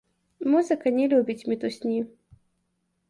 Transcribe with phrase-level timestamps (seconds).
[0.53, 1.99] Музыка не любіць мітусні.